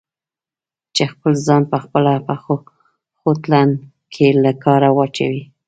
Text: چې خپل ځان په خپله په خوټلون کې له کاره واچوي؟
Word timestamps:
چې 0.95 1.03
خپل 1.13 1.33
ځان 1.47 1.61
په 1.71 1.77
خپله 1.83 2.13
په 2.27 2.33
خوټلون 3.19 3.69
کې 4.13 4.27
له 4.43 4.51
کاره 4.63 4.89
واچوي؟ 4.97 5.43